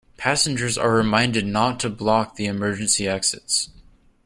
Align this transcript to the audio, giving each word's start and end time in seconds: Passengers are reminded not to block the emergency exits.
Passengers 0.17 0.79
are 0.79 0.91
reminded 0.95 1.45
not 1.45 1.79
to 1.81 1.87
block 1.91 2.33
the 2.35 2.47
emergency 2.47 3.07
exits. 3.07 3.69